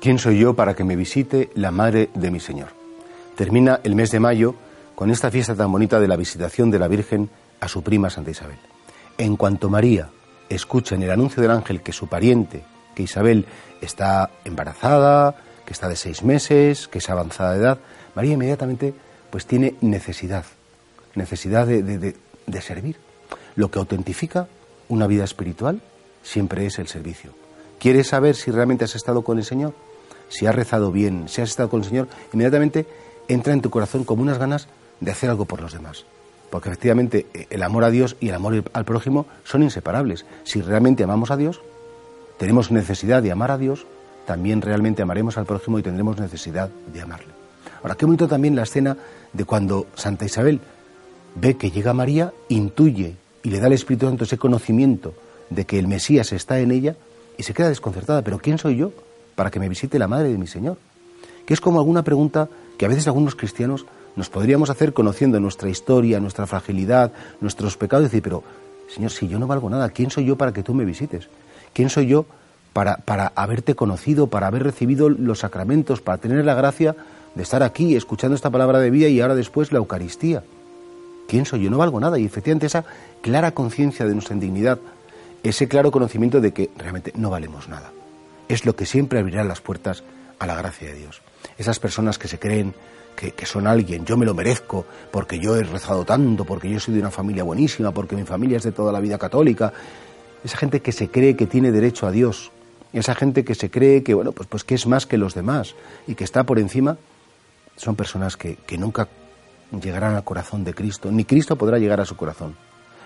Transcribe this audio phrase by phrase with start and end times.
[0.00, 2.68] ¿Quién soy yo para que me visite la madre de mi Señor?
[3.34, 4.54] Termina el mes de mayo
[4.94, 7.28] con esta fiesta tan bonita de la visitación de la Virgen
[7.58, 8.58] a su prima Santa Isabel.
[9.18, 10.08] En cuanto María
[10.48, 12.62] escucha en el anuncio del ángel que su pariente,
[12.94, 13.46] que Isabel
[13.80, 15.34] está embarazada,
[15.66, 17.78] que está de seis meses, que es avanzada de edad,
[18.14, 18.94] María inmediatamente
[19.30, 20.44] pues tiene necesidad,
[21.16, 22.98] necesidad de, de servir.
[23.56, 24.46] Lo que autentifica
[24.88, 25.80] una vida espiritual
[26.22, 27.32] siempre es el servicio.
[27.80, 29.74] ¿Quieres saber si realmente has estado con el Señor?
[30.28, 32.86] Si has rezado bien, si has estado con el Señor, inmediatamente
[33.28, 34.68] entra en tu corazón como unas ganas
[35.00, 36.04] de hacer algo por los demás.
[36.50, 40.24] Porque efectivamente eh, el amor a Dios y el amor al prójimo son inseparables.
[40.44, 41.60] Si realmente amamos a Dios,
[42.38, 43.86] tenemos necesidad de amar a Dios,
[44.26, 47.32] también realmente amaremos al prójimo y tendremos necesidad de amarle.
[47.82, 48.96] Ahora, qué bonito también la escena
[49.32, 50.60] de cuando Santa Isabel
[51.34, 55.14] ve que llega María, intuye y le da al Espíritu Santo ese conocimiento
[55.50, 56.96] de que el Mesías está en ella
[57.36, 58.22] y se queda desconcertada.
[58.22, 58.92] Pero ¿quién soy yo
[59.38, 60.78] para que me visite la madre de mi Señor?
[61.46, 63.86] Que es como alguna pregunta que a veces algunos cristianos
[64.16, 68.42] nos podríamos hacer conociendo nuestra historia, nuestra fragilidad, nuestros pecados, y decir, pero
[68.92, 71.28] Señor, si yo no valgo nada, ¿quién soy yo para que tú me visites?
[71.72, 72.26] ¿Quién soy yo
[72.72, 76.96] para, para haberte conocido, para haber recibido los sacramentos, para tener la gracia
[77.36, 80.42] de estar aquí escuchando esta palabra de vida y ahora después la Eucaristía?
[81.28, 81.70] ¿Quién soy yo?
[81.70, 82.18] No valgo nada.
[82.18, 82.84] Y efectivamente esa
[83.20, 84.80] clara conciencia de nuestra indignidad,
[85.44, 87.92] ese claro conocimiento de que realmente no valemos nada,
[88.48, 90.02] es lo que siempre abrirá las puertas
[90.38, 91.22] a la gracia de Dios.
[91.56, 92.74] Esas personas que se creen
[93.16, 96.94] que, son alguien, yo me lo merezco porque yo he rezado tanto, porque yo soy
[96.94, 99.72] de una familia buenísima, porque mi familia es de toda la vida católica.
[100.44, 102.52] Esa gente que se cree que tiene derecho a Dios,
[102.92, 105.74] esa gente que se cree que, bueno, pues, pues que es más que los demás
[106.06, 106.96] y que está por encima,
[107.76, 109.08] son personas que, que nunca
[109.82, 112.56] llegarán al corazón de Cristo, ni Cristo podrá llegar a su corazón.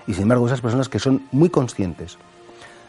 [0.07, 2.19] Y sin embargo, esas personas que son muy conscientes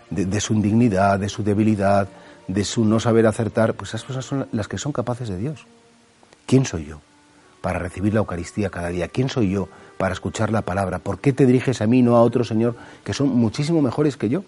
[0.10, 2.08] de, su indignidad, de su debilidad,
[2.48, 5.66] de su no saber acertar, pues esas personas son las que son capaces de Dios.
[6.46, 7.00] ¿Quién soy yo?
[7.64, 9.08] para recibir la Eucaristía cada día?
[9.08, 11.00] ¿Quién soy yo para escuchar la palabra?
[11.00, 14.28] ¿Por qué te diriges a mí, no a otro Señor que son muchísimo mejores que
[14.28, 14.44] yo?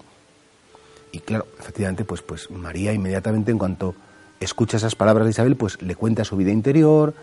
[1.13, 3.95] Y claro, efectivamente, pues, pues María inmediatamente en cuanto
[4.41, 7.13] escucha esas palabras de Isabel, pues le cuenta su vida interior,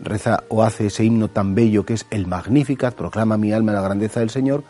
[0.00, 3.82] reza o hace ese himno tan bello que es el Magnificat, proclama mi alma la
[3.82, 4.64] grandeza del Señor,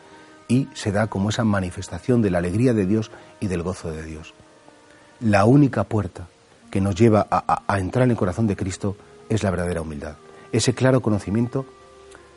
[0.48, 4.02] y se da como esa manifestación de la alegría de Dios y del gozo de
[4.02, 4.34] Dios.
[5.20, 6.28] La única puerta
[6.70, 8.96] que nos lleva a, entrar en el corazón de Cristo
[9.28, 10.16] es la verdadera humildad
[10.52, 11.66] ese claro conocimiento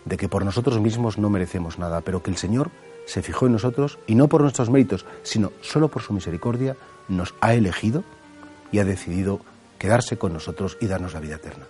[0.06, 2.72] de que por nosotros mismos no merecemos nada, pero que el Señor
[3.06, 6.76] se fijó en nosotros y no por nuestros méritos, sino solo por su misericordia,
[7.08, 8.04] nos ha elegido
[8.72, 9.42] y ha decidido
[9.78, 11.66] quedarse con nosotros y darnos la vida eterna.